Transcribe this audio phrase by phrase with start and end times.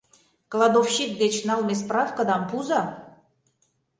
[0.51, 2.81] Кладовщик деч налме справкыдам пуыза.